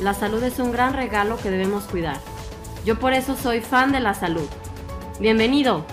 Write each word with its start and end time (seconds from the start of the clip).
la 0.00 0.14
salud 0.14 0.42
es 0.42 0.58
un 0.58 0.72
gran 0.72 0.94
regalo 0.94 1.36
que 1.38 1.50
debemos 1.50 1.84
cuidar. 1.84 2.18
Yo 2.84 2.98
por 2.98 3.12
eso 3.12 3.36
soy 3.36 3.60
fan 3.60 3.92
de 3.92 4.00
la 4.00 4.14
salud. 4.14 4.48
Bienvenido. 5.20 5.84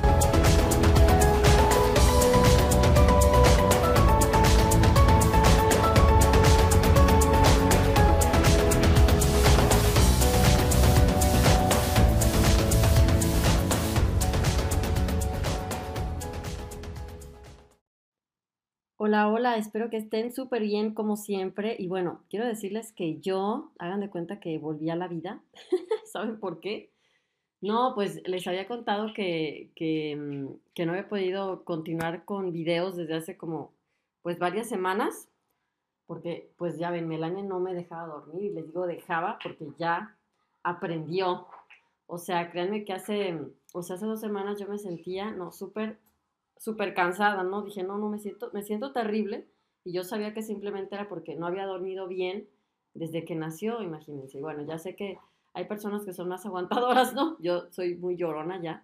Hola, 19.07 19.29
hola, 19.29 19.57
espero 19.57 19.91
que 19.91 19.97
estén 19.97 20.33
súper 20.33 20.63
bien 20.63 20.95
como 20.95 21.15
siempre. 21.15 21.75
Y 21.77 21.87
bueno, 21.87 22.23
quiero 22.27 22.47
decirles 22.47 22.91
que 22.91 23.19
yo, 23.19 23.69
hagan 23.77 23.99
de 23.99 24.09
cuenta 24.09 24.39
que 24.39 24.57
volví 24.57 24.89
a 24.89 24.95
la 24.95 25.07
vida. 25.07 25.43
¿Saben 26.11 26.39
por 26.39 26.59
qué? 26.59 26.89
No, 27.61 27.93
pues 27.93 28.27
les 28.27 28.47
había 28.47 28.67
contado 28.67 29.13
que, 29.13 29.69
que, 29.75 30.15
mm, 30.15 30.47
que, 30.73 30.87
no 30.87 30.93
había 30.93 31.07
podido 31.07 31.63
continuar 31.65 32.25
con 32.25 32.51
videos 32.51 32.95
desde 32.95 33.13
hace 33.13 33.37
como, 33.37 33.73
pues 34.23 34.39
varias 34.39 34.67
semanas, 34.67 35.29
porque 36.07 36.49
pues 36.57 36.79
ya 36.79 36.89
ven, 36.89 37.07
Melania 37.07 37.43
no 37.43 37.59
me 37.59 37.75
dejaba 37.75 38.07
dormir 38.07 38.45
y 38.45 38.55
les 38.55 38.65
digo 38.65 38.87
dejaba 38.87 39.37
porque 39.43 39.67
ya 39.77 40.17
aprendió. 40.63 41.45
O 42.07 42.17
sea, 42.17 42.49
créanme 42.49 42.83
que 42.85 42.93
hace, 42.93 43.39
o 43.71 43.83
sea, 43.83 43.97
hace 43.97 44.07
dos 44.07 44.19
semanas 44.19 44.59
yo 44.59 44.67
me 44.67 44.79
sentía, 44.79 45.29
no, 45.29 45.51
súper 45.51 45.99
súper 46.57 46.93
cansada, 46.93 47.43
¿no? 47.43 47.63
Dije, 47.63 47.83
no, 47.83 47.97
no, 47.97 48.09
me 48.09 48.19
siento, 48.19 48.49
me 48.53 48.63
siento 48.63 48.91
terrible. 48.91 49.47
Y 49.83 49.93
yo 49.93 50.03
sabía 50.03 50.33
que 50.33 50.41
simplemente 50.41 50.95
era 50.95 51.07
porque 51.07 51.35
no 51.35 51.45
había 51.47 51.65
dormido 51.65 52.07
bien 52.07 52.47
desde 52.93 53.25
que 53.25 53.35
nació, 53.35 53.81
imagínense. 53.81 54.39
Y 54.39 54.41
bueno, 54.41 54.63
ya 54.65 54.79
sé 54.79 54.95
que 54.95 55.19
hay 55.53 55.65
personas 55.65 56.05
que 56.05 56.13
son 56.13 56.29
más 56.29 56.45
aguantadoras, 56.45 57.13
¿no? 57.13 57.37
Yo 57.39 57.71
soy 57.71 57.95
muy 57.95 58.17
llorona 58.17 58.61
ya. 58.61 58.83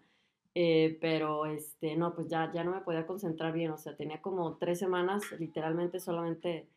Eh, 0.54 0.98
pero 1.00 1.46
este, 1.46 1.96
no, 1.96 2.14
pues 2.14 2.28
ya, 2.28 2.52
ya 2.54 2.64
no 2.64 2.72
me 2.72 2.82
podía 2.82 3.08
concentrar 3.08 3.54
bien. 3.54 3.72
O 3.72 3.78
sea, 3.78 3.96
tenía 3.96 4.22
como 4.22 4.58
tres 4.58 4.80
semanas 4.80 5.24
literalmente 5.40 6.00
solamente. 6.00 6.68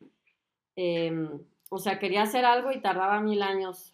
Em, 0.76 1.28
o 1.70 1.78
sea, 1.78 1.98
quería 1.98 2.22
hacer 2.22 2.44
algo 2.44 2.70
y 2.72 2.80
tardaba 2.80 3.20
mil 3.20 3.42
años. 3.42 3.92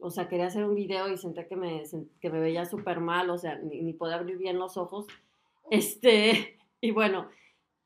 O 0.00 0.10
sea, 0.10 0.28
quería 0.28 0.46
hacer 0.46 0.64
un 0.64 0.74
video 0.74 1.08
y 1.08 1.16
senté 1.16 1.46
que 1.46 1.56
me, 1.56 1.82
que 2.20 2.30
me 2.30 2.40
veía 2.40 2.64
súper 2.64 3.00
mal, 3.00 3.30
o 3.30 3.38
sea, 3.38 3.56
ni, 3.56 3.82
ni 3.82 3.92
podía 3.92 4.16
abrir 4.16 4.38
bien 4.38 4.58
los 4.58 4.76
ojos. 4.76 5.06
Este, 5.70 6.58
y 6.80 6.90
bueno, 6.90 7.28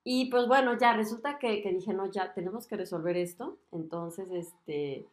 y 0.05 0.31
pues 0.31 0.49
bueno, 0.49 0.77
ya 0.79 0.95
resulta 0.95 1.39
que, 1.39 1.63
dije, 1.63 1.95
no, 1.95 2.11
ya 2.11 2.35
tenemos 2.35 2.67
que 2.67 2.77
resolver 2.77 3.17
esto. 3.17 3.59
Entonces, 3.71 4.31
este, 4.33 5.07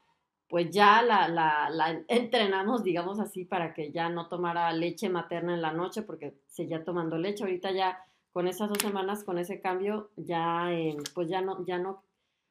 pues 0.49 0.71
ya 0.71 1.01
la, 1.03 1.27
la, 1.27 1.69
la, 1.69 2.03
entrenamos, 2.07 2.83
digamos 2.83 3.19
así, 3.19 3.45
para 3.45 3.73
que 3.73 3.91
ya 3.91 4.09
no 4.09 4.27
tomara 4.27 4.71
leche 4.73 5.09
materna 5.09 5.53
en 5.53 5.61
la 5.61 5.73
noche, 5.73 6.01
porque 6.01 6.33
seguía 6.47 6.83
tomando 6.83 7.17
leche. 7.17 7.43
Ahorita 7.43 7.71
ya 7.71 8.03
con 8.31 8.47
esas 8.47 8.69
dos 8.69 8.79
semanas, 8.79 9.23
con 9.23 9.37
ese 9.37 9.61
cambio, 9.61 10.09
ya, 10.15 10.71
eh, 10.71 10.97
pues 11.13 11.29
ya 11.29 11.41
no, 11.41 11.65
ya 11.65 11.77
no, 11.77 12.03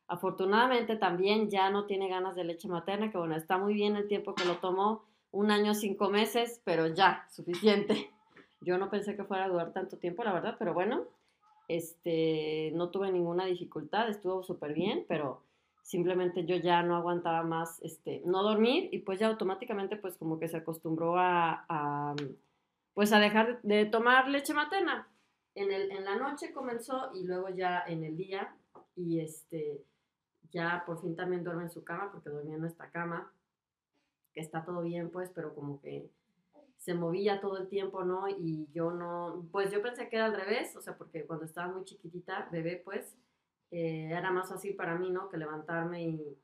afortunadamente 0.07 0.97
también 0.97 1.51
ya 1.51 1.71
no 1.71 1.87
tiene 1.87 2.09
ganas 2.09 2.37
de 2.37 2.45
leche 2.45 2.69
materna, 2.69 3.11
que 3.11 3.19
bueno, 3.19 3.37
está 3.37 3.59
muy 3.59 3.75
bien 3.75 3.97
el 3.97 4.09
tiempo 4.09 4.35
que 4.35 4.45
lo 4.45 4.57
tomó, 4.59 5.05
un 5.31 5.51
año, 5.51 5.75
cinco 5.75 6.09
meses, 6.09 6.61
pero 6.65 6.87
ya, 6.89 7.27
suficiente. 7.31 8.11
Yo 8.61 8.79
no 8.79 8.91
pensé 8.91 9.17
que 9.17 9.25
fuera 9.25 9.45
a 9.45 9.49
durar 9.49 9.73
tanto 9.73 9.99
tiempo, 9.99 10.25
la 10.25 10.33
verdad, 10.33 10.57
pero 10.59 10.75
bueno, 10.75 11.05
este, 11.69 12.73
no 12.75 12.91
tuve 12.91 13.13
ninguna 13.13 13.45
dificultad, 13.45 14.09
estuvo 14.09 14.43
súper 14.43 14.73
bien, 14.73 15.05
pero 15.07 15.43
simplemente 15.83 16.45
yo 16.45 16.57
ya 16.57 16.83
no 16.83 16.97
aguantaba 16.97 17.43
más, 17.43 17.81
este, 17.83 18.23
no 18.25 18.43
dormir 18.43 18.89
y 18.93 18.99
pues 18.99 19.21
ya 19.21 19.29
automáticamente 19.29 19.97
pues 19.97 20.17
como 20.17 20.39
que 20.39 20.49
se 20.49 20.59
acostumbró 20.59 21.15
a, 21.19 22.15
pues 22.95 23.13
a 23.13 23.21
dejar 23.21 23.61
de 23.63 23.87
tomar 23.87 24.29
leche 24.29 24.55
materna. 24.55 25.09
En, 25.55 25.73
el, 25.73 25.91
en 25.91 26.05
la 26.05 26.17
noche 26.17 26.53
comenzó 26.53 27.11
y 27.15 27.25
luego 27.25 27.49
ya 27.49 27.83
en 27.87 28.05
el 28.05 28.17
día 28.17 28.55
y 28.97 29.21
este, 29.21 29.83
ya 30.51 30.85
por 30.87 31.01
fin 31.01 31.17
también 31.17 31.45
duerme 31.45 31.65
en 31.65 31.71
su 31.71 31.85
cama 31.85 32.11
porque 32.13 32.31
dormía 32.31 32.55
en 32.55 32.61
nuestra 32.61 32.91
cama, 32.91 33.33
que 34.35 34.41
está 34.41 34.65
todo 34.65 34.83
bien 34.83 35.11
pues, 35.11 35.31
pero 35.35 35.55
como 35.55 35.81
que 35.81 36.11
se 36.89 36.95
movía 36.95 37.39
todo 37.39 37.59
el 37.59 37.69
tiempo, 37.69 38.03
¿no? 38.03 38.31
Y 38.31 38.67
yo 38.73 38.91
no, 38.91 39.47
pues 39.53 39.71
yo 39.71 39.83
pensé 39.83 40.09
que 40.09 40.17
era 40.17 40.25
al 40.25 40.35
revés, 40.35 40.75
o 40.75 40.81
sea, 40.81 40.97
porque 40.97 41.27
cuando 41.27 41.45
estaba 41.45 41.71
muy 41.71 41.85
chiquitita, 41.85 42.49
bebé, 42.51 42.81
pues, 42.83 43.15
eh, 43.71 44.09
era 44.11 44.31
más 44.31 44.49
fácil 44.49 44.75
para 44.75 44.97
mí, 44.97 45.11
¿no? 45.11 45.29
Que 45.29 45.37
levantarme 45.37 46.03
y, 46.03 46.39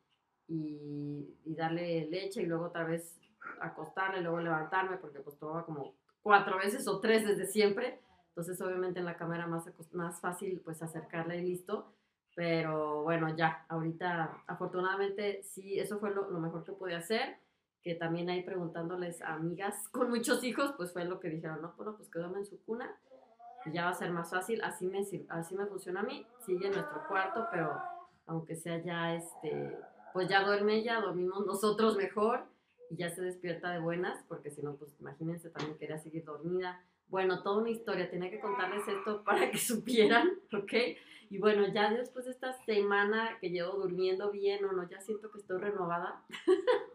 y, 0.47 1.55
darle 1.55 2.11
leche 2.11 2.43
y 2.43 2.45
luego 2.45 2.67
otra 2.67 2.85
vez 2.85 3.19
acostarle, 3.59 4.21
luego 4.21 4.39
levantarme, 4.39 4.99
porque 4.99 5.21
pues 5.21 5.39
tomaba 5.39 5.65
como 5.65 5.95
cuatro 6.21 6.59
veces 6.59 6.87
o 6.89 7.01
tres 7.01 7.27
desde 7.27 7.47
siempre. 7.47 7.99
Entonces, 8.29 8.61
obviamente 8.61 8.99
en 8.99 9.07
la 9.07 9.17
cama 9.17 9.37
era 9.37 9.47
más, 9.47 9.65
más 9.93 10.21
fácil, 10.21 10.61
pues, 10.63 10.83
acercarla 10.83 11.37
y 11.37 11.43
listo. 11.47 11.91
Pero 12.35 13.03
bueno, 13.03 13.35
ya, 13.35 13.65
ahorita, 13.71 14.45
afortunadamente, 14.47 15.43
sí, 15.43 15.79
eso 15.79 15.99
fue 15.99 16.11
lo, 16.11 16.31
lo 16.31 16.39
mejor 16.39 16.65
que 16.65 16.73
pude 16.73 16.95
hacer 16.95 17.39
que 17.85 17.95
también 17.95 18.31
ahí 18.31 18.43
preguntándoles 18.43 19.21
a 19.21 19.35
amigas 19.35 19.89
con 19.91 20.09
muchos 20.09 20.43
hijos, 20.43 20.73
pues 20.77 20.93
fue 20.93 21.05
lo 21.05 21.21
que 21.21 21.29
dijeron, 21.29 21.61
no, 21.61 21.75
bueno, 21.77 21.95
pues 21.97 22.09
quédame 22.11 22.39
en 22.39 22.47
su 22.47 22.59
cuna 22.65 22.91
y 23.67 23.73
ya 23.73 23.85
va 23.85 23.91
a 23.91 23.95
ser 23.95 24.11
más 24.11 24.31
fácil, 24.31 24.63
así 24.63 24.87
me, 24.87 25.01
así 25.29 25.55
me 25.55 25.67
funciona 25.67 26.01
a 26.01 26.03
mí, 26.03 26.27
sigue 26.45 26.67
en 26.67 26.73
nuestro 26.73 27.07
cuarto, 27.07 27.47
pero 27.53 27.79
aunque 28.27 28.57
sea 28.57 28.83
ya, 28.83 29.15
este, 29.15 29.79
pues 30.15 30.29
ya 30.29 30.45
duerme 30.45 30.77
ella, 30.77 31.01
dormimos 31.01 31.47
nosotros 31.47 31.97
mejor 31.97 32.45
y 32.91 32.97
ya 32.97 33.11
se 33.11 33.23
despierta 33.23 33.71
de 33.71 33.81
buenas, 33.81 34.25
porque 34.29 34.51
si 34.51 34.63
no, 34.63 34.77
pues 34.77 34.95
imagínense, 34.99 35.51
también 35.51 35.77
quería 35.77 35.99
seguir 35.99 36.25
dormida. 36.25 36.83
Bueno, 37.09 37.43
toda 37.43 37.61
una 37.61 37.71
historia, 37.71 38.11
tenía 38.11 38.31
que 38.31 38.41
contarles 38.41 38.87
esto 38.89 39.23
para 39.25 39.51
que 39.51 39.59
supieran, 39.59 40.31
¿ok? 40.53 40.73
Y 41.31 41.39
bueno, 41.39 41.67
ya 41.69 41.91
después 41.91 42.25
de 42.25 42.31
esta 42.33 42.53
semana 42.65 43.39
que 43.41 43.51
llevo 43.51 43.73
durmiendo 43.73 44.31
bien 44.31 44.65
o 44.65 44.73
no, 44.73 44.89
ya 44.89 45.01
siento 45.01 45.31
que 45.31 45.39
estoy 45.39 45.59
renovada. 45.59 46.23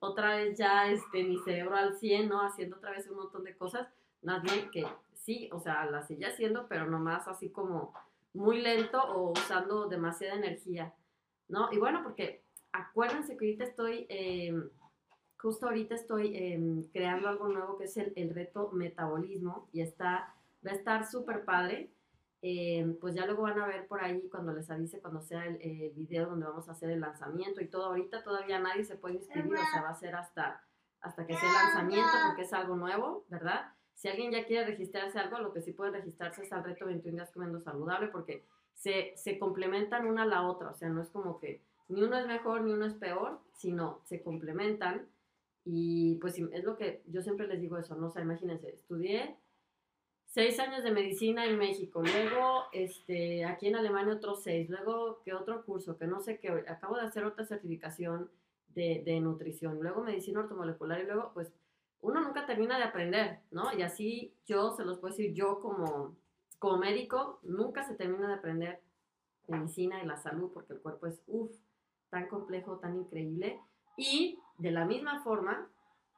otra 0.00 0.36
vez 0.36 0.56
ya 0.58 0.90
este, 0.90 1.24
mi 1.24 1.38
cerebro 1.38 1.76
al 1.76 1.96
100, 1.96 2.28
¿no? 2.28 2.42
Haciendo 2.42 2.76
otra 2.76 2.90
vez 2.90 3.08
un 3.08 3.16
montón 3.16 3.44
de 3.44 3.56
cosas, 3.56 3.88
más 4.22 4.42
bien 4.42 4.70
que 4.70 4.86
sí, 5.14 5.48
o 5.52 5.60
sea, 5.60 5.86
la 5.86 6.02
sigue 6.02 6.26
haciendo, 6.26 6.66
pero 6.68 6.86
nomás 6.86 7.26
así 7.28 7.50
como 7.50 7.94
muy 8.34 8.60
lento 8.60 9.02
o 9.02 9.30
usando 9.30 9.88
demasiada 9.88 10.34
energía, 10.34 10.92
¿no? 11.48 11.72
Y 11.72 11.78
bueno, 11.78 12.02
porque 12.02 12.42
acuérdense 12.72 13.36
que 13.36 13.46
ahorita 13.46 13.64
estoy, 13.64 14.06
em, 14.08 14.68
justo 15.38 15.66
ahorita 15.66 15.94
estoy 15.94 16.36
em, 16.36 16.82
creando 16.92 17.28
algo 17.28 17.48
nuevo 17.48 17.78
que 17.78 17.84
es 17.84 17.96
el, 17.96 18.12
el 18.16 18.34
reto 18.34 18.70
metabolismo 18.72 19.68
y 19.72 19.80
está, 19.80 20.34
va 20.66 20.72
a 20.72 20.74
estar 20.74 21.06
súper 21.06 21.44
padre. 21.44 21.90
Eh, 22.46 22.98
pues 23.00 23.14
ya 23.14 23.24
luego 23.24 23.44
van 23.44 23.58
a 23.58 23.66
ver 23.66 23.86
por 23.86 24.04
ahí 24.04 24.28
cuando 24.28 24.52
les 24.52 24.70
avise, 24.70 25.00
cuando 25.00 25.22
sea 25.22 25.46
el, 25.46 25.92
video 25.94 26.26
donde 26.26 26.44
vamos 26.44 26.68
a 26.68 26.72
hacer 26.72 26.90
el 26.90 27.00
lanzamiento 27.00 27.62
y 27.62 27.68
todo. 27.68 27.86
Ahorita 27.86 28.22
todavía 28.22 28.58
nadie 28.58 28.84
se 28.84 28.96
puede 28.96 29.14
inscribir, 29.14 29.54
o 29.54 29.72
sea, 29.72 29.80
va 29.80 29.88
a 29.88 29.94
ser 29.94 30.14
hasta, 30.14 30.62
hasta 31.00 31.26
que 31.26 31.32
sea 31.34 31.48
el 31.48 31.54
lanzamiento 31.54 32.12
porque 32.26 32.42
es 32.42 32.52
algo 32.52 32.76
nuevo, 32.76 33.24
¿verdad? 33.30 33.72
Si 33.94 34.08
alguien 34.08 34.30
ya 34.30 34.44
quiere 34.44 34.66
registrarse 34.66 35.18
algo, 35.18 35.38
lo 35.38 35.54
que 35.54 35.62
sí 35.62 35.72
puede 35.72 35.92
registrarse 35.92 36.42
es 36.42 36.52
al 36.52 36.64
reto 36.64 36.84
21 36.84 37.16
días 37.16 37.32
comiendo 37.32 37.62
saludable 37.62 38.08
porque 38.08 38.44
se, 38.74 39.14
se 39.16 39.38
complementan 39.38 40.06
una 40.06 40.24
a 40.24 40.26
la 40.26 40.42
otra, 40.42 40.68
o 40.68 40.74
sea, 40.74 40.90
no 40.90 41.00
es 41.00 41.08
como 41.08 41.38
que 41.38 41.62
ni 41.88 42.02
uno 42.02 42.18
es 42.18 42.26
mejor 42.26 42.60
ni 42.60 42.74
uno 42.74 42.84
es 42.84 42.94
peor, 42.94 43.40
sino 43.54 44.02
se 44.04 44.22
complementan 44.22 45.08
Y 45.64 46.16
pues 46.16 46.38
es 46.38 46.62
lo 46.62 46.76
que 46.76 47.02
yo 47.06 47.22
siempre 47.22 47.46
les 47.46 47.62
digo 47.62 47.78
eso, 47.78 47.96
¿no? 47.96 48.08
O 48.08 48.10
sea, 48.10 48.20
imagínense, 48.20 48.68
estudié 48.68 49.38
seis 50.34 50.58
años 50.58 50.82
de 50.82 50.90
medicina 50.90 51.46
en 51.46 51.56
México, 51.56 52.02
luego 52.02 52.64
este, 52.72 53.44
aquí 53.44 53.68
en 53.68 53.76
Alemania 53.76 54.14
otros 54.14 54.42
seis, 54.42 54.68
luego 54.68 55.22
que 55.22 55.32
otro 55.32 55.64
curso, 55.64 55.96
que 55.96 56.08
no 56.08 56.18
sé 56.18 56.40
qué, 56.40 56.48
acabo 56.66 56.96
de 56.96 57.02
hacer 57.02 57.24
otra 57.24 57.44
certificación 57.44 58.28
de, 58.74 59.04
de 59.04 59.20
nutrición, 59.20 59.78
luego 59.80 60.02
medicina 60.02 60.40
ortomolecular 60.40 61.00
y 61.00 61.04
luego 61.04 61.30
pues 61.34 61.52
uno 62.00 62.20
nunca 62.20 62.46
termina 62.46 62.76
de 62.78 62.82
aprender, 62.82 63.38
¿no? 63.52 63.72
Y 63.78 63.82
así 63.82 64.34
yo 64.44 64.72
se 64.72 64.84
los 64.84 64.98
puedo 64.98 65.14
decir, 65.14 65.34
yo 65.34 65.60
como, 65.60 66.16
como 66.58 66.78
médico, 66.78 67.38
nunca 67.44 67.84
se 67.84 67.94
termina 67.94 68.26
de 68.26 68.34
aprender 68.34 68.80
medicina 69.46 70.02
y 70.02 70.06
la 70.06 70.16
salud 70.16 70.50
porque 70.52 70.72
el 70.72 70.80
cuerpo 70.80 71.06
es, 71.06 71.22
uff, 71.28 71.52
tan 72.10 72.26
complejo, 72.26 72.78
tan 72.78 72.96
increíble. 72.96 73.60
Y 73.96 74.40
de 74.58 74.72
la 74.72 74.84
misma 74.84 75.22
forma, 75.22 75.70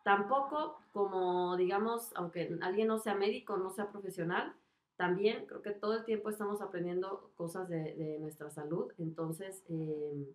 tampoco 0.07 0.81
como, 0.93 1.57
digamos, 1.57 2.13
aunque 2.15 2.57
alguien 2.63 2.87
no 2.87 2.97
sea 2.97 3.17
médico, 3.17 3.57
no 3.57 3.71
sea 3.71 3.91
profesional, 3.91 4.55
también 4.95 5.47
creo 5.47 5.63
que 5.63 5.73
todo 5.73 5.95
el 5.95 6.05
tiempo 6.05 6.31
estamos 6.31 6.61
aprendiendo 6.61 7.33
cosas 7.35 7.69
de, 7.69 8.17
nuestra 8.21 8.49
salud. 8.51 8.93
Entonces, 8.99 9.65
em, 9.69 10.27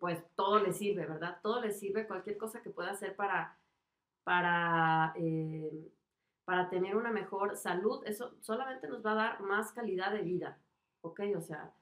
pues 0.00 0.24
todo 0.34 0.58
le 0.58 0.72
sirve, 0.72 1.06
¿verdad? 1.06 1.38
Todo 1.40 1.60
le 1.60 1.70
sirve, 1.70 2.08
cualquier 2.08 2.36
cosa 2.36 2.62
que 2.62 2.70
pueda 2.70 2.90
hacer 2.90 3.14
para, 3.14 3.56
para, 4.24 5.12
em, 5.14 5.70
para 6.44 6.68
tener 6.68 6.96
una 6.96 7.12
mejor 7.12 7.56
salud, 7.56 8.02
eso 8.06 8.34
solamente 8.40 8.88
nos 8.88 9.06
va 9.06 9.12
a 9.12 9.14
dar 9.14 9.40
más 9.40 9.70
calidad 9.70 10.10
de 10.12 10.22
vida, 10.22 10.58
¿ok? 11.02 11.20
O 11.36 11.40
sea, 11.40 11.72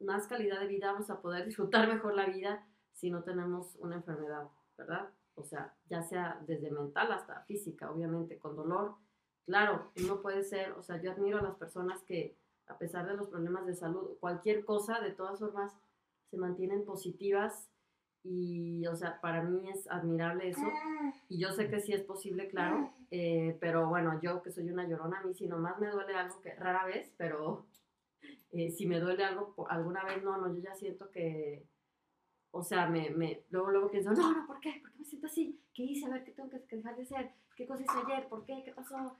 más 0.00 0.26
calidad 0.26 0.60
de 0.60 0.66
vida, 0.66 0.92
vamos 0.92 1.08
a 1.08 1.22
poder 1.22 1.46
disfrutar 1.46 1.88
mejor 1.88 2.14
la 2.14 2.26
vida 2.26 2.66
si 2.92 3.10
no 3.10 3.22
tenemos 3.22 3.74
una 3.76 3.96
enfermedad, 3.96 4.48
¿verdad? 4.76 5.08
O 5.36 5.44
sea, 5.44 5.74
ya 5.88 6.02
sea 6.02 6.42
desde 6.46 6.70
mental 6.70 7.12
hasta 7.12 7.42
física, 7.42 7.90
obviamente, 7.90 8.38
con 8.38 8.56
dolor. 8.56 8.96
Claro, 9.44 9.92
no 10.06 10.20
puede 10.22 10.42
ser, 10.42 10.72
o 10.72 10.82
sea, 10.82 11.00
yo 11.00 11.12
admiro 11.12 11.38
a 11.38 11.42
las 11.42 11.54
personas 11.54 12.02
que 12.02 12.36
a 12.66 12.78
pesar 12.78 13.06
de 13.06 13.14
los 13.14 13.28
problemas 13.28 13.66
de 13.66 13.74
salud, 13.74 14.16
cualquier 14.18 14.64
cosa, 14.64 15.00
de 15.00 15.12
todas 15.12 15.38
formas, 15.38 15.72
se 16.30 16.36
mantienen 16.36 16.84
positivas 16.84 17.68
y, 18.24 18.84
o 18.86 18.96
sea, 18.96 19.20
para 19.20 19.42
mí 19.42 19.68
es 19.70 19.88
admirable 19.88 20.48
eso. 20.48 20.66
Y 21.28 21.38
yo 21.38 21.52
sé 21.52 21.70
que 21.70 21.80
sí 21.80 21.92
es 21.92 22.02
posible, 22.02 22.48
claro, 22.48 22.92
eh, 23.10 23.56
pero 23.60 23.88
bueno, 23.88 24.20
yo 24.20 24.42
que 24.42 24.50
soy 24.50 24.68
una 24.68 24.88
llorona, 24.88 25.20
a 25.20 25.22
mí 25.22 25.34
si 25.34 25.46
nomás 25.46 25.78
me 25.78 25.88
duele 25.88 26.14
algo 26.14 26.40
que 26.40 26.54
rara 26.54 26.84
vez, 26.84 27.12
pero 27.16 27.66
eh, 28.50 28.70
si 28.70 28.86
me 28.86 28.98
duele 28.98 29.24
algo 29.24 29.54
alguna 29.68 30.04
vez, 30.04 30.22
no, 30.24 30.36
no, 30.38 30.52
yo 30.52 30.60
ya 30.60 30.74
siento 30.74 31.10
que, 31.10 31.64
o 32.56 32.62
sea, 32.62 32.86
me, 32.86 33.10
me, 33.10 33.42
luego, 33.50 33.70
luego 33.70 33.90
pienso, 33.90 34.12
no, 34.12 34.32
no, 34.32 34.46
¿por 34.46 34.60
qué? 34.60 34.80
¿Por 34.80 34.90
qué 34.90 34.98
me 34.98 35.04
siento 35.04 35.26
así? 35.26 35.60
¿Qué 35.74 35.82
hice? 35.82 36.06
A 36.06 36.08
ver, 36.08 36.24
¿qué 36.24 36.32
tengo 36.32 36.48
que, 36.48 36.58
dejar 36.74 36.96
de 36.96 37.02
hacer? 37.02 37.30
¿Qué 37.54 37.66
cosa 37.66 37.82
hice 37.82 37.98
ayer? 38.06 38.28
¿Por 38.28 38.46
qué? 38.46 38.62
¿Qué 38.64 38.72
pasó? 38.72 39.14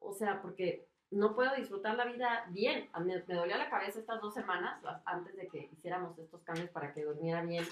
O 0.00 0.12
sea, 0.12 0.42
porque 0.42 0.88
no 1.12 1.36
puedo 1.36 1.54
disfrutar 1.54 1.96
la 1.96 2.04
vida 2.04 2.46
bien. 2.50 2.88
Me 3.04 3.20
dolía 3.20 3.58
la 3.58 3.70
cabeza 3.70 4.00
estas 4.00 4.20
dos 4.20 4.34
semanas, 4.34 4.82
antes 5.04 5.36
de 5.36 5.46
que 5.46 5.70
hiciéramos 5.72 6.18
estos 6.18 6.42
cambios 6.42 6.68
para 6.70 6.92
que 6.92 7.04
durmiera 7.04 7.42
bien 7.42 7.64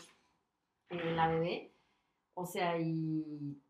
eh, 0.90 1.12
la 1.16 1.26
bebé. 1.26 1.72
O 2.34 2.46
sea, 2.46 2.78
y 2.78 3.60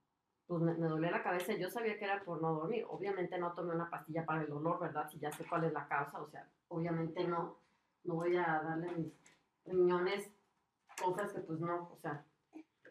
pues 0.46 0.60
me, 0.60 0.74
me, 0.74 0.86
dolía 0.86 1.10
la 1.10 1.22
cabeza. 1.22 1.54
Yo 1.54 1.70
sabía 1.70 1.98
que 1.98 2.04
era 2.04 2.22
por 2.24 2.42
no 2.42 2.52
dormir. 2.52 2.84
Obviamente 2.90 3.38
no 3.38 3.54
tomé 3.54 3.74
una 3.74 3.88
pastilla 3.88 4.26
para 4.26 4.42
el 4.42 4.50
dolor, 4.50 4.80
¿verdad? 4.80 5.08
Si 5.10 5.18
ya 5.18 5.32
sé 5.32 5.46
cuál 5.48 5.64
es 5.64 5.72
la 5.72 5.88
causa. 5.88 6.20
O 6.20 6.28
sea, 6.28 6.46
obviamente 6.68 7.24
no, 7.26 7.56
no 8.04 8.16
voy 8.16 8.36
a 8.36 8.60
darle 8.62 8.92
mis 8.92 9.12
riñones 9.64 10.30
cosas 11.00 11.32
que 11.32 11.40
pues 11.40 11.60
no, 11.60 11.90
o 11.92 11.98
sea, 12.00 12.24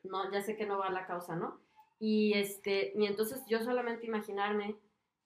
no, 0.04 0.32
ya 0.32 0.42
sé 0.42 0.56
que 0.56 0.66
no 0.66 0.78
va 0.78 0.88
a 0.88 0.92
la 0.92 1.06
causa, 1.06 1.36
¿no? 1.36 1.60
Y, 2.00 2.34
este, 2.34 2.94
y 2.96 3.06
entonces 3.06 3.44
yo 3.48 3.60
solamente 3.62 4.06
imaginarme, 4.06 4.78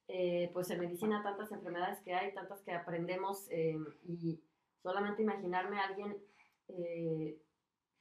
eh, 0.07 0.49
pues 0.53 0.69
en 0.69 0.79
medicina 0.79 1.23
tantas 1.23 1.51
enfermedades 1.51 2.01
que 2.01 2.13
hay, 2.13 2.33
tantas 2.33 2.61
que 2.61 2.71
aprendemos, 2.71 3.47
eh, 3.51 3.77
y 4.07 4.41
solamente 4.81 5.21
imaginarme 5.21 5.79
a 5.79 5.85
alguien 5.85 6.17
eh, 6.69 7.37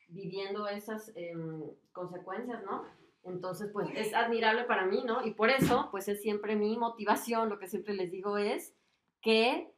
viviendo 0.08 0.68
esas 0.68 1.12
em, 1.16 1.62
consecuencias, 1.92 2.62
¿no? 2.64 2.84
Entonces, 3.22 3.70
pues 3.72 3.88
es 3.94 4.14
admirable 4.14 4.64
para 4.64 4.86
mí, 4.86 5.02
¿no? 5.04 5.24
Y 5.26 5.34
por 5.34 5.50
eso, 5.50 5.88
pues 5.90 6.08
es 6.08 6.22
siempre 6.22 6.56
mi 6.56 6.78
motivación, 6.78 7.48
lo 7.48 7.58
que 7.58 7.68
siempre 7.68 7.94
les 7.94 8.10
digo 8.10 8.38
es 8.38 8.74
que 9.20 9.70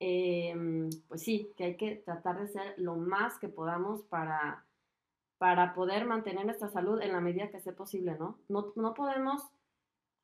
Em, 0.00 0.90
pues 1.08 1.22
sí, 1.22 1.52
que 1.56 1.64
hay 1.64 1.76
que 1.76 1.96
tratar 1.96 2.40
de 2.40 2.48
ser 2.48 2.74
lo 2.78 2.96
más 2.96 3.38
que 3.38 3.48
podamos 3.48 4.02
para, 4.02 4.64
para 5.38 5.74
poder 5.74 6.04
mantener 6.04 6.44
nuestra 6.44 6.68
salud 6.68 7.00
en 7.00 7.12
la 7.12 7.20
medida 7.20 7.50
que 7.50 7.60
sea 7.60 7.74
posible, 7.74 8.16
¿no? 8.18 8.38
No, 8.48 8.72
no 8.76 8.94
podemos, 8.94 9.42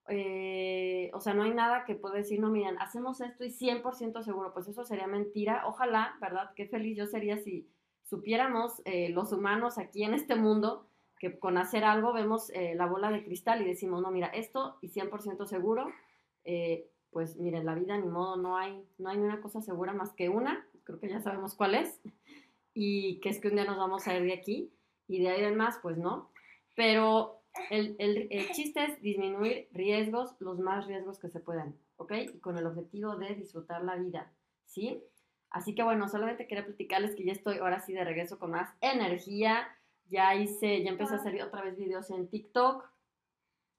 eh, 0.08 1.10
o 1.14 1.20
sea, 1.20 1.34
no 1.34 1.44
hay 1.44 1.54
nada 1.54 1.84
que 1.84 1.94
pueda 1.94 2.16
decir, 2.16 2.40
no, 2.40 2.50
miren, 2.50 2.78
hacemos 2.80 3.20
esto 3.20 3.44
y 3.44 3.50
100% 3.50 4.22
seguro, 4.22 4.52
pues 4.52 4.68
eso 4.68 4.84
sería 4.84 5.06
mentira. 5.06 5.66
Ojalá, 5.66 6.16
¿verdad? 6.20 6.50
Qué 6.56 6.66
feliz 6.66 6.96
yo 6.96 7.06
sería 7.06 7.38
si 7.38 7.68
supiéramos 8.02 8.82
eh, 8.84 9.10
los 9.10 9.32
humanos 9.32 9.78
aquí 9.78 10.02
en 10.02 10.14
este 10.14 10.34
mundo 10.34 10.86
que 11.20 11.38
con 11.38 11.58
hacer 11.58 11.84
algo 11.84 12.12
vemos 12.12 12.50
eh, 12.50 12.74
la 12.74 12.86
bola 12.86 13.10
de 13.10 13.22
cristal 13.22 13.62
y 13.62 13.66
decimos, 13.66 14.02
no, 14.02 14.10
mira, 14.10 14.28
esto 14.28 14.78
y 14.80 14.88
100% 14.88 15.46
seguro, 15.46 15.92
pues 17.10 17.36
miren, 17.36 17.66
la 17.66 17.74
vida 17.74 17.96
ni 17.98 18.06
modo, 18.06 18.36
no 18.36 18.56
hay, 18.56 18.84
no 18.98 19.10
hay 19.10 19.18
una 19.18 19.40
cosa 19.40 19.60
segura 19.60 19.92
más 19.92 20.12
que 20.12 20.28
una, 20.28 20.66
creo 20.84 20.98
que 21.00 21.08
ya 21.08 21.20
sabemos 21.20 21.54
cuál 21.54 21.74
es, 21.74 22.00
y 22.74 23.20
que 23.20 23.28
es 23.28 23.40
que 23.40 23.48
un 23.48 23.54
día 23.54 23.64
nos 23.64 23.78
vamos 23.78 24.06
a 24.06 24.16
ir 24.16 24.22
de 24.22 24.32
aquí, 24.32 24.72
y 25.08 25.20
de 25.20 25.28
ahí 25.28 25.44
en 25.44 25.56
más, 25.56 25.78
pues 25.82 25.98
no. 25.98 26.30
Pero 26.76 27.42
el, 27.70 27.96
el, 27.98 28.28
el 28.30 28.50
chiste 28.50 28.84
es 28.84 29.02
disminuir 29.02 29.68
riesgos, 29.72 30.36
los 30.38 30.58
más 30.60 30.86
riesgos 30.86 31.18
que 31.18 31.28
se 31.28 31.40
puedan, 31.40 31.74
¿ok? 31.96 32.12
Y 32.34 32.38
con 32.38 32.56
el 32.56 32.66
objetivo 32.66 33.16
de 33.16 33.34
disfrutar 33.34 33.82
la 33.82 33.96
vida, 33.96 34.32
¿sí? 34.66 35.02
Así 35.50 35.74
que 35.74 35.82
bueno, 35.82 36.08
solamente 36.08 36.46
quería 36.46 36.64
platicarles 36.64 37.16
que 37.16 37.24
ya 37.24 37.32
estoy 37.32 37.58
ahora 37.58 37.80
sí 37.80 37.92
de 37.92 38.04
regreso 38.04 38.38
con 38.38 38.52
más 38.52 38.70
energía. 38.80 39.68
Ya 40.08 40.34
hice, 40.34 40.82
ya 40.82 40.90
empecé 40.90 41.14
a 41.14 41.16
hacer 41.16 41.42
otra 41.42 41.62
vez 41.62 41.76
videos 41.76 42.10
en 42.10 42.28
TikTok 42.28 42.88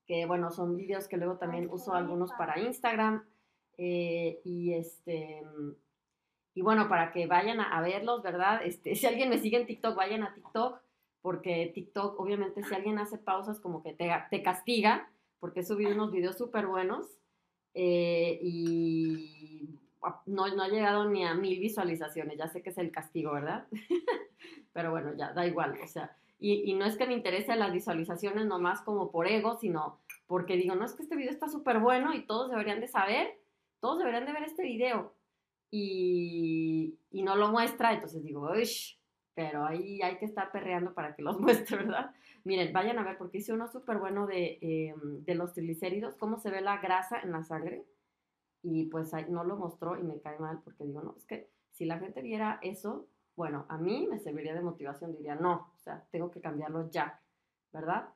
que 0.06 0.26
bueno, 0.26 0.52
son 0.52 0.76
vídeos 0.76 1.08
que 1.08 1.18
luego 1.18 1.38
también 1.38 1.70
uso 1.72 1.94
algunos 1.94 2.32
para 2.34 2.60
Instagram. 2.60 3.26
Eh, 3.78 4.42
y 4.44 4.74
este 4.74 5.44
y 6.54 6.62
bueno, 6.62 6.90
para 6.90 7.12
que 7.12 7.28
vayan 7.28 7.60
a, 7.62 7.82
verlos, 7.82 8.22
¿verdad? 8.22 8.62
Este, 8.66 8.96
si 8.96 9.08
alguien 9.08 9.30
me 9.30 9.40
sigue 9.40 9.58
en 9.58 9.66
TikTok, 9.66 9.96
vayan 9.96 10.24
a 10.24 10.34
TikTok, 10.34 10.82
porque 11.22 11.72
TikTok, 11.74 12.20
obviamente, 12.20 12.64
si 12.64 12.74
alguien 12.74 13.00
hace 13.00 13.18
pausas, 13.18 13.60
como 13.60 13.84
que 13.84 13.94
te, 13.94 14.12
te 14.30 14.44
castiga, 14.44 15.10
porque 15.40 15.62
he 15.62 15.64
subido 15.64 15.94
unos 15.94 16.12
videos 16.12 16.38
súper 16.38 16.68
buenos 16.68 17.20
eh, 17.74 18.40
y 18.42 19.80
no, 20.26 20.48
no 20.54 20.64
ha 20.64 20.68
llegado 20.68 21.10
ni 21.10 21.26
a 21.26 21.34
mil 21.34 21.60
visualizaciones, 21.60 22.38
ya 22.38 22.48
sé 22.48 22.62
que 22.62 22.72
es 22.72 22.78
el 22.78 22.92
castigo, 22.92 23.34
¿verdad? 23.34 23.68
Pero 24.74 24.92
bueno, 24.92 25.14
ya 25.16 25.32
da 25.34 25.46
igual, 25.46 25.80
o 25.82 25.88
sea, 25.88 26.16
y, 26.44 26.74
no 26.74 26.86
es 26.86 26.98
que 26.98 27.06
me 27.06 27.14
interese 27.14 27.56
las 27.56 27.72
visualizaciones 27.72 28.48
nomás 28.48 28.82
como 28.82 29.12
por 29.12 29.28
ego, 29.28 29.58
sino 29.60 30.00
porque 30.26 30.58
digo, 30.58 30.74
no 30.74 30.86
es 30.86 30.94
que 30.94 31.04
este 31.04 31.16
video 31.16 31.30
está 31.30 31.48
súper 31.48 31.80
bueno 31.80 32.16
y 32.16 32.26
todos 32.26 32.50
deberían 32.50 32.82
de 32.82 32.88
saber, 32.88 33.40
todos 33.80 34.00
deberían 34.00 34.26
de 34.26 34.34
ver 34.34 34.44
este 34.44 34.64
video. 34.64 35.14
Y, 35.70 36.98
y 37.12 37.22
no 37.22 37.36
lo 37.36 37.50
muestra, 37.50 37.94
entonces 37.94 38.24
digo, 38.24 38.50
uy, 38.52 38.68
pero 39.36 39.66
ahí 39.68 40.02
hay 40.02 40.18
que 40.18 40.26
estar 40.26 40.52
perreando 40.52 40.96
para 40.96 41.16
que 41.16 41.22
los 41.22 41.40
muestre, 41.40 41.78
¿verdad? 41.78 42.12
Miren, 42.44 42.74
vayan 42.74 42.98
a 42.98 43.04
ver, 43.04 43.20
porque 43.20 43.38
hice 43.38 43.54
uno 43.54 43.68
súper 43.68 44.00
bueno 44.00 44.26
de, 44.26 44.58
em, 44.62 45.24
de, 45.24 45.36
los 45.36 45.54
triglicéridos, 45.54 46.16
cómo 46.16 46.40
se 46.40 46.50
ve 46.50 46.62
la 46.62 46.78
grasa 46.78 47.20
en 47.22 47.34
la 47.34 47.44
sangre. 47.44 47.86
Y 48.64 48.86
pues 48.86 49.14
ahí 49.14 49.26
no 49.30 49.44
lo 49.44 49.58
mostró 49.58 49.96
y 50.00 50.02
me 50.02 50.20
cae 50.20 50.40
mal 50.40 50.60
porque 50.64 50.86
digo, 50.86 51.04
no, 51.04 51.14
es 51.16 51.26
que 51.26 51.52
si 51.70 51.86
la 51.86 52.00
gente 52.00 52.24
viera 52.24 52.58
eso, 52.64 53.06
bueno, 53.36 53.66
a 53.70 53.78
mí 53.78 54.08
me 54.10 54.20
serviría 54.20 54.54
de 54.54 54.62
motivación, 54.62 55.14
diría, 55.14 55.36
no, 55.36 55.72
o 55.76 55.80
sea, 55.80 56.06
tengo 56.12 56.32
que 56.32 56.42
cambiarlo 56.42 56.90
ya, 56.90 57.20
¿verdad? 57.72 58.10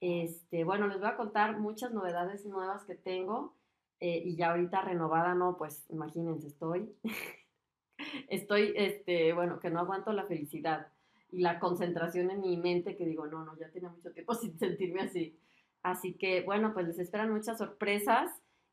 Este, 0.00 0.64
bueno, 0.64 0.86
les 0.86 0.98
voy 0.98 1.08
a 1.08 1.16
contar 1.16 1.58
muchas 1.58 1.92
novedades 1.92 2.46
nuevas 2.46 2.84
que 2.84 2.94
tengo 2.94 3.54
eh, 4.00 4.22
y 4.24 4.36
ya 4.36 4.50
ahorita 4.50 4.80
renovada, 4.82 5.34
no, 5.34 5.56
pues 5.58 5.84
imagínense, 5.90 6.46
estoy, 6.46 6.94
estoy, 8.28 8.72
este, 8.76 9.32
bueno, 9.34 9.60
que 9.60 9.70
no 9.70 9.80
aguanto 9.80 10.12
la 10.12 10.24
felicidad 10.24 10.88
y 11.30 11.40
la 11.40 11.60
concentración 11.60 12.30
en 12.30 12.40
mi 12.40 12.56
mente 12.56 12.96
que 12.96 13.04
digo, 13.04 13.26
no, 13.26 13.44
no, 13.44 13.56
ya 13.58 13.70
tenía 13.70 13.90
mucho 13.90 14.12
tiempo 14.12 14.34
sin 14.36 14.58
sentirme 14.58 15.02
así. 15.02 15.38
Así 15.82 16.14
que, 16.14 16.42
bueno, 16.42 16.72
pues 16.74 16.86
les 16.86 16.98
esperan 16.98 17.32
muchas 17.32 17.58
sorpresas 17.58 18.30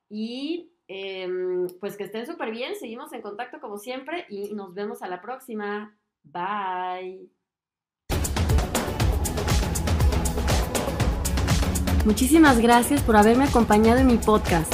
y 0.10 0.72
Em, 0.88 1.67
pues 1.79 1.98
que 1.98 2.06
estén 2.06 2.25
súper 2.25 2.51
bien, 2.51 2.75
seguimos 2.75 3.12
en 3.12 3.22
contacto 3.22 3.60
como 3.60 3.77
siempre 3.77 4.25
y 4.29 4.53
nos 4.53 4.74
vemos 4.74 5.01
a 5.01 5.10
la 5.10 5.22
próxima. 5.22 5.98
Bye. 6.24 7.29
Muchísimas 12.06 12.60
gracias 12.60 13.01
por 13.01 13.17
haberme 13.17 13.44
acompañado 13.44 14.00
en 14.00 14.08
mi 14.08 14.15
podcast. 14.17 14.74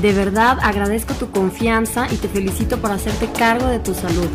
De 0.00 0.12
verdad 0.12 0.58
agradezco 0.62 1.14
tu 1.14 1.32
confianza 1.32 2.06
y 2.12 2.16
te 2.16 2.28
felicito 2.28 2.78
por 2.78 2.92
hacerte 2.92 3.26
cargo 3.32 3.66
de 3.66 3.80
tu 3.80 3.92
salud. 3.92 4.28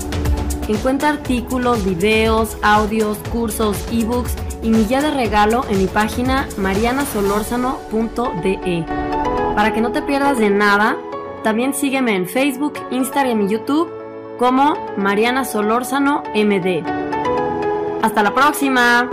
Encuentra 0.68 1.08
artículos, 1.10 1.86
videos, 1.86 2.58
audios, 2.62 3.20
cursos, 3.32 3.78
ebooks 3.92 4.36
y 4.62 4.70
mi 4.70 4.84
guía 4.84 5.02
de 5.02 5.12
regalo 5.12 5.64
en 5.70 5.78
mi 5.78 5.88
página 5.88 6.50
marianasolórzano.de. 6.58 8.86
Para 9.56 9.74
que 9.74 9.80
no 9.80 9.94
te 9.94 10.02
pierdas 10.02 10.38
de 10.38 10.50
nada, 10.50 10.98
también 11.46 11.76
sígueme 11.76 12.16
en 12.16 12.28
Facebook, 12.28 12.74
Instagram 12.90 13.42
y 13.44 13.50
YouTube 13.50 13.88
como 14.40 14.74
Mariana 14.98 15.46
Solórzano 15.46 16.24
MD. 16.34 16.84
Hasta 18.02 18.24
la 18.24 18.34
próxima. 18.34 19.08